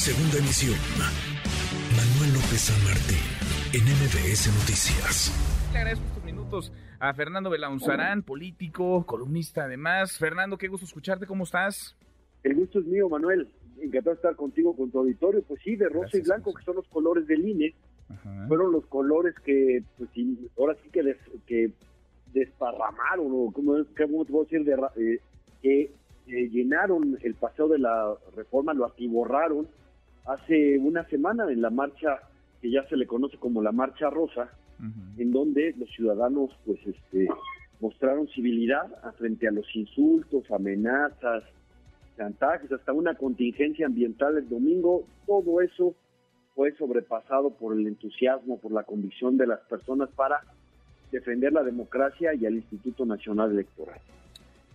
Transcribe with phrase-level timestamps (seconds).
[0.00, 0.80] Segunda emisión.
[1.92, 3.20] Manuel López San Martín,
[3.76, 5.28] en MBS Noticias.
[5.74, 10.16] Le agradezco estos minutos a Fernando Belaunzarán, político, columnista además.
[10.16, 11.98] Fernando, qué gusto escucharte, ¿cómo estás?
[12.42, 13.46] El gusto es mío, Manuel.
[13.78, 15.42] Encantado de estar contigo, con tu auditorio.
[15.42, 17.74] Pues sí, de rosa y blanco, que son los colores del INE.
[18.48, 20.08] Fueron los colores que, pues
[20.58, 21.14] ahora sí que,
[21.46, 21.72] que
[22.32, 25.20] desparramaron, o como, te puedo decir, de, eh,
[25.60, 25.92] que
[26.26, 29.68] eh, llenaron el paseo de la reforma, lo atiborraron
[30.26, 32.20] hace una semana en la marcha
[32.60, 34.50] que ya se le conoce como la Marcha Rosa,
[35.18, 37.28] en donde los ciudadanos pues este
[37.80, 38.86] mostraron civilidad
[39.18, 41.44] frente a los insultos, amenazas,
[42.16, 45.94] chantajes, hasta una contingencia ambiental el domingo, todo eso
[46.54, 50.42] fue sobrepasado por el entusiasmo, por la convicción de las personas para
[51.10, 53.98] defender la democracia y al Instituto Nacional Electoral.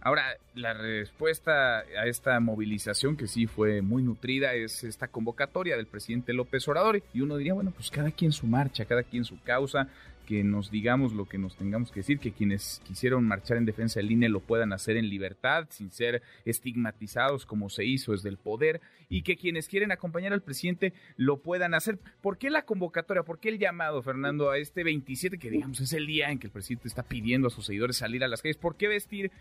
[0.06, 5.88] Ahora, la respuesta a esta movilización, que sí fue muy nutrida, es esta convocatoria del
[5.88, 7.02] presidente López Obrador.
[7.12, 9.88] Y uno diría, bueno, pues cada quien su marcha, cada quien su causa,
[10.26, 14.00] que nos digamos lo que nos tengamos que decir, que quienes quisieron marchar en defensa
[14.00, 18.38] del INE lo puedan hacer en libertad, sin ser estigmatizados como se hizo desde el
[18.38, 22.00] poder, y que quienes quieren acompañar al presidente lo puedan hacer.
[22.22, 23.24] ¿Por qué la convocatoria?
[23.24, 26.48] ¿Por qué el llamado, Fernando, a este 27, que digamos es el día en que
[26.48, 28.58] el presidente está pidiendo a sus seguidores salir a las calles?
[28.58, 29.32] ¿Por qué vestir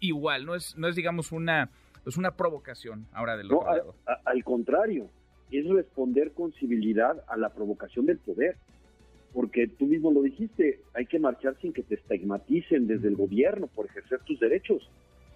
[0.00, 0.46] igual?
[0.46, 1.70] No es, no es digamos, una,
[2.06, 3.62] es una provocación ahora del no,
[4.24, 5.10] al contrario,
[5.50, 8.56] es responder con civilidad a la provocación del poder
[9.32, 13.68] porque tú mismo lo dijiste, hay que marchar sin que te estigmaticen desde el gobierno
[13.68, 14.88] por ejercer tus derechos.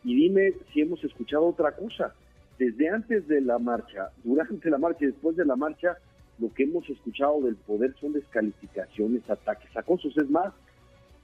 [0.03, 2.15] Y dime si hemos escuchado otra cosa.
[2.59, 5.97] Desde antes de la marcha, durante la marcha y después de la marcha,
[6.39, 10.17] lo que hemos escuchado del poder son descalificaciones, ataques, acosos.
[10.17, 10.53] Es más,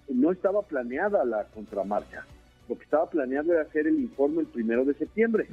[0.09, 2.25] no estaba planeada la contramarcha.
[2.69, 5.49] Lo que estaba planeado era hacer el informe el primero de septiembre.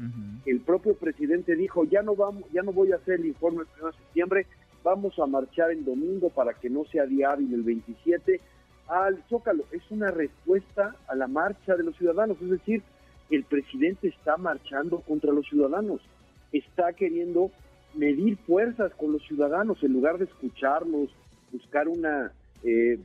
[0.45, 3.67] El propio presidente dijo, ya no vamos, ya no voy a hacer el informe el
[3.67, 4.47] primero de septiembre,
[4.83, 8.39] vamos a marchar el domingo para que no sea día hábil el 27
[8.87, 9.63] al Zócalo.
[9.71, 12.81] Es una respuesta a la marcha de los ciudadanos, es decir,
[13.29, 16.01] el presidente está marchando contra los ciudadanos,
[16.53, 17.51] está queriendo
[17.93, 21.09] medir fuerzas con los ciudadanos en lugar de escucharlos,
[21.51, 22.31] buscar una
[22.63, 22.99] eh,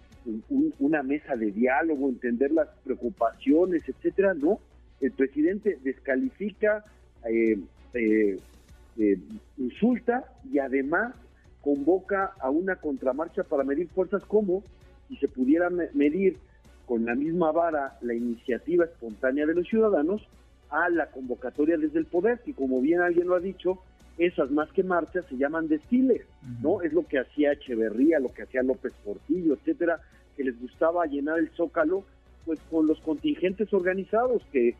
[0.78, 4.34] una mesa de diálogo, entender las preocupaciones, etcétera.
[4.34, 4.60] No,
[5.00, 6.84] el presidente descalifica,
[7.28, 7.58] eh,
[7.94, 8.38] eh,
[9.58, 11.14] insulta y además
[11.62, 14.62] convoca a una contramarcha para medir fuerzas como
[15.08, 16.36] si se pudiera medir
[16.86, 20.26] con la misma vara la iniciativa espontánea de los ciudadanos
[20.70, 23.78] a la convocatoria desde el poder, que como bien alguien lo ha dicho,
[24.18, 26.22] esas más que marchas se llaman desfiles,
[26.60, 26.82] ¿no?
[26.82, 30.00] Es lo que hacía Echeverría, lo que hacía López Portillo, etcétera,
[30.36, 32.04] que les gustaba llenar el zócalo
[32.44, 34.74] pues con los contingentes organizados que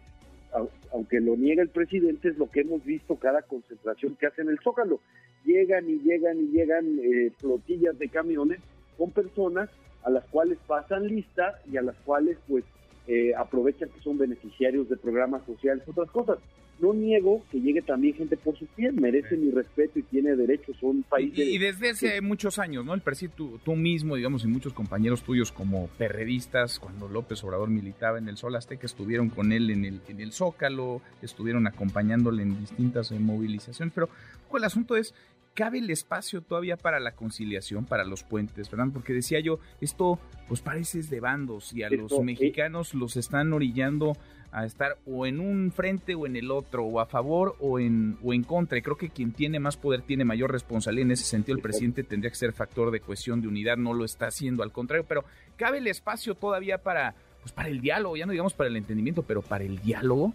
[0.93, 4.51] aunque lo niega el presidente, es lo que hemos visto cada concentración que hace en
[4.51, 5.01] el Zócalo
[5.45, 8.61] llegan y llegan y llegan eh, flotillas de camiones
[8.99, 9.71] con personas
[10.05, 12.65] a las cuales pasan lista y a las cuales pues
[13.07, 16.39] eh, aprovechan que son beneficiarios de programas sociales, otras cosas.
[16.83, 20.77] No niego que llegue también gente por sus pies, merece mi respeto y tiene derechos,
[20.81, 21.39] son países...
[21.39, 22.93] Y, desde hace muchos años, ¿no?
[22.93, 27.71] El presidente, tú, tú, mismo, digamos, y muchos compañeros tuyos como perredistas, cuando López Obrador
[27.71, 32.43] militaba en el Sol Azteca, estuvieron con él en el, en el Zócalo, estuvieron acompañándole
[32.43, 34.09] en distintas eh, movilizaciones, pero
[34.57, 35.15] el asunto es,
[35.55, 38.89] ¿cabe el espacio todavía para la conciliación, para los puentes, verdad?
[38.93, 40.19] Porque decía yo, esto
[40.49, 44.17] pues parece de bandos y a los mexicanos los están orillando
[44.53, 48.19] a estar o en un frente o en el otro, o a favor o en,
[48.23, 48.79] o en contra.
[48.79, 51.07] Y creo que quien tiene más poder tiene mayor responsabilidad.
[51.07, 54.05] En ese sentido, el presidente tendría que ser factor de cohesión, de unidad, no lo
[54.05, 55.07] está haciendo, al contrario.
[55.09, 55.25] Pero
[55.57, 58.17] ¿cabe el espacio todavía para, pues, para el diálogo?
[58.17, 60.35] Ya no digamos para el entendimiento, pero para el diálogo.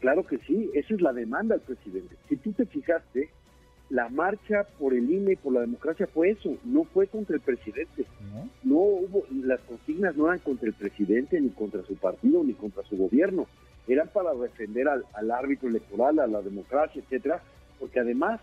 [0.00, 2.14] Claro que sí, esa es la demanda del presidente.
[2.28, 3.30] Si tú te fijaste,
[3.90, 7.42] la marcha por el INE y por la democracia fue eso, no fue contra el
[7.42, 8.06] presidente.
[8.62, 8.76] ¿No?
[8.78, 12.96] hubo, las consignas no eran contra el presidente, ni contra su partido, ni contra su
[12.96, 13.46] gobierno.
[13.86, 17.42] Eran para defender al, árbitro electoral, a la democracia, etcétera,
[17.78, 18.40] porque además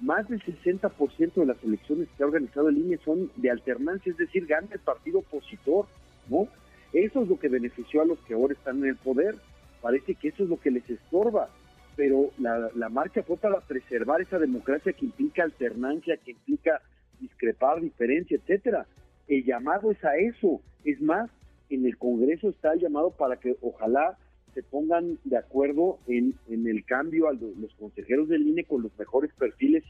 [0.00, 4.16] más del 60% de las elecciones que ha organizado el INE son de alternancia, es
[4.16, 5.86] decir, gana el partido opositor,
[6.28, 6.48] ¿no?
[6.92, 9.36] Eso es lo que benefició a los que ahora están en el poder.
[9.80, 11.48] Parece que eso es lo que les estorba
[11.96, 16.80] pero la, marcha fue para preservar esa democracia que implica alternancia, que implica
[17.20, 18.86] discrepar, diferencia, etcétera.
[19.28, 20.60] El llamado es a eso.
[20.84, 21.30] Es más,
[21.68, 24.16] en el Congreso está el llamado para que ojalá
[24.54, 28.98] se pongan de acuerdo en, en el cambio a los, consejeros del INE con los
[28.98, 29.84] mejores perfiles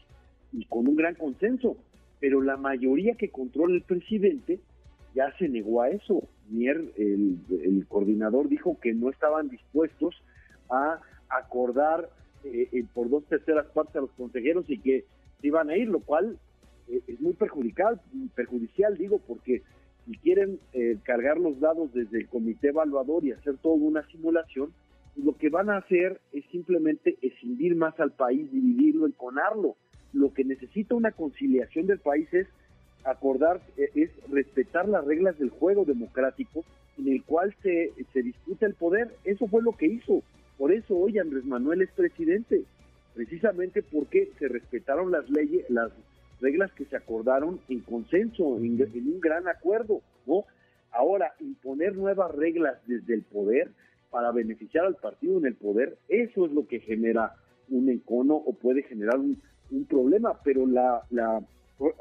[0.51, 1.77] y con un gran consenso.
[2.19, 4.59] Pero la mayoría que controla el presidente
[5.15, 6.27] ya se negó a eso.
[6.49, 10.21] Mier, el, el coordinador, dijo que no estaban dispuestos
[10.69, 10.99] a
[11.31, 12.09] acordar
[12.43, 15.05] eh, eh, por dos terceras partes a los consejeros y que
[15.41, 16.37] iban a ir, lo cual
[16.87, 18.01] eh, es muy perjudicial,
[18.35, 19.61] perjudicial, digo, porque
[20.05, 24.73] si quieren eh, cargar los dados desde el comité evaluador y hacer toda una simulación,
[25.15, 29.75] lo que van a hacer es simplemente escindir más al país, dividirlo, enconarlo.
[30.13, 32.47] Lo que necesita una conciliación del país es
[33.03, 36.63] acordar, es respetar las reglas del juego democrático
[36.97, 39.13] en el cual se, se disputa el poder.
[39.25, 40.23] Eso fue lo que hizo.
[40.61, 42.65] Por eso hoy Andrés Manuel es presidente,
[43.15, 45.91] precisamente porque se respetaron las leyes, las
[46.39, 50.45] reglas que se acordaron en consenso, en, un gran acuerdo, ¿no?
[50.91, 53.71] Ahora, imponer nuevas reglas desde el poder
[54.11, 57.33] para beneficiar al partido en el poder, eso es lo que genera
[57.69, 59.41] un encono o puede generar un,
[59.71, 61.41] un problema, pero la, la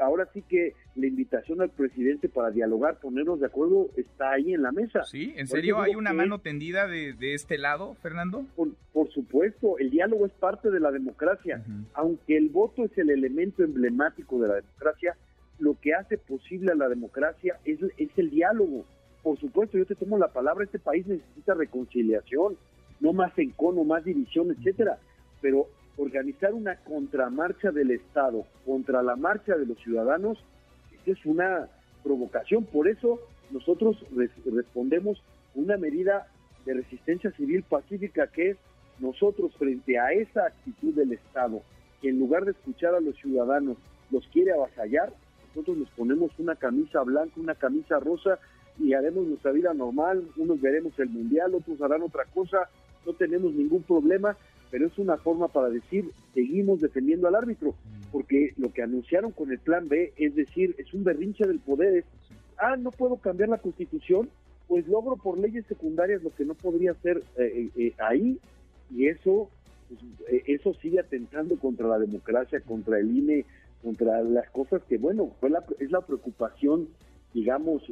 [0.01, 4.63] ahora sí que la invitación al presidente para dialogar, ponernos de acuerdo, está ahí en
[4.63, 5.05] la mesa.
[5.05, 8.45] Sí, ¿en serio hay una mano tendida de, este lado, Fernando?
[8.57, 11.65] Por, supuesto, el diálogo es parte de la democracia.
[11.95, 15.17] Aunque el voto es el elemento emblemático de la democracia,
[15.59, 18.85] lo que hace posible a la democracia es, es el diálogo.
[19.23, 22.57] Por supuesto, yo te tomo la palabra, este país necesita reconciliación,
[23.01, 24.99] no más encono, más división, etcétera.
[25.43, 25.69] Pero
[26.01, 30.39] organizar una contramarcha del Estado contra la marcha de los ciudadanos,
[31.07, 31.69] es una
[32.03, 32.65] provocación.
[32.65, 33.21] Por eso
[33.51, 34.05] nosotros
[34.45, 35.23] respondemos
[35.55, 36.27] una medida
[36.65, 38.57] de resistencia civil pacífica que es
[38.99, 41.63] nosotros frente a esa actitud del Estado,
[42.01, 43.77] que en lugar de escuchar a los ciudadanos
[44.11, 45.13] los quiere avasallar,
[45.49, 48.39] nosotros nos ponemos una camisa blanca, una camisa rosa
[48.79, 52.69] y haremos nuestra vida normal, unos veremos el mundial, otros harán otra cosa,
[53.07, 54.37] no tenemos ningún problema,
[54.71, 57.75] pero es una forma para decir, seguimos defendiendo al árbitro,
[58.13, 61.99] porque lo que anunciaron con el plan B es decir, es un berrinche del poder,
[61.99, 62.05] es,
[62.59, 64.31] ah, no puedo cambiar la constitución,
[64.69, 68.39] pues logro por leyes secundarias lo que no podría hacer eh, eh, eh, ahí,
[68.95, 69.51] y eso,
[69.89, 70.01] pues,
[70.47, 73.45] eso sigue atentando contra la democracia, contra el INE,
[73.83, 76.89] contra las cosas que, bueno, fue la, es la preocupación,
[77.35, 77.83] digamos,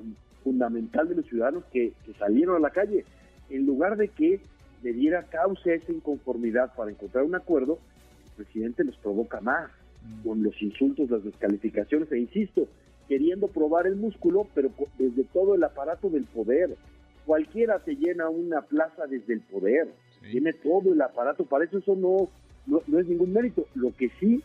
[0.45, 3.05] fundamental de los ciudadanos que, que salieron a la calle,
[3.51, 4.41] en lugar de que
[4.83, 7.79] le diera causa a esa inconformidad para encontrar un acuerdo,
[8.25, 9.71] el presidente los provoca más,
[10.03, 10.27] mm.
[10.27, 12.69] con los insultos, las descalificaciones, e insisto,
[13.09, 16.77] queriendo probar el músculo, pero desde todo el aparato del poder.
[17.25, 19.89] Cualquiera se llena una plaza desde el poder,
[20.31, 22.29] tiene todo el aparato, para eso eso no,
[22.67, 23.67] no, es ningún mérito.
[23.75, 24.43] Lo que sí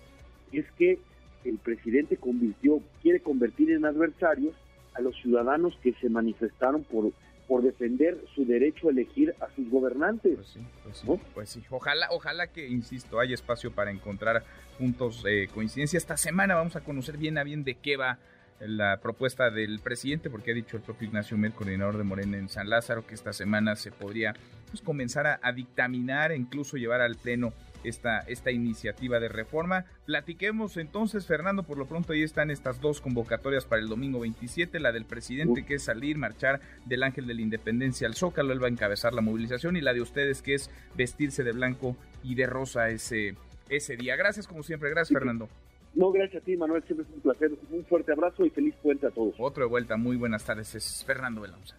[0.52, 1.00] es que
[1.46, 4.54] el presidente convirtió, quiere convertir en adversarios
[4.94, 7.12] a los ciudadanos que se manifestaron por
[7.48, 10.36] por defender su derecho a elegir a sus gobernantes.
[10.36, 11.64] Pues sí, pues sí, pues sí.
[11.70, 14.44] Ojalá, ojalá que, insisto, haya espacio para encontrar
[14.78, 15.98] puntos de coincidencia.
[15.98, 18.20] Esta semana vamos a conocer bien a bien de qué va
[18.60, 22.50] la propuesta del presidente, porque ha dicho el propio Ignacio Mer, coordinador de Morena en
[22.50, 24.34] San Lázaro, que esta semana se podría
[24.70, 27.54] pues, comenzar a, a dictaminar incluso llevar al Pleno
[27.84, 29.86] esta, esta iniciativa de reforma.
[30.06, 34.80] Platiquemos entonces, Fernando, por lo pronto ahí están estas dos convocatorias para el domingo 27,
[34.80, 38.62] la del presidente que es salir, marchar del Ángel de la Independencia al Zócalo, él
[38.62, 42.36] va a encabezar la movilización y la de ustedes que es vestirse de blanco y
[42.36, 43.36] de rosa ese,
[43.70, 44.16] ese día.
[44.16, 45.50] Gracias como siempre, gracias Fernando.
[45.96, 46.84] No, gracias a ti, Manuel.
[46.84, 47.52] Siempre es un placer.
[47.70, 49.36] Un fuerte abrazo y feliz puente a todos.
[49.38, 49.96] Otro de vuelta.
[49.96, 50.74] Muy buenas tardes.
[50.74, 51.76] Es Fernando Belanza.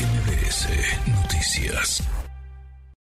[0.00, 0.68] NBS
[1.06, 2.37] Noticias.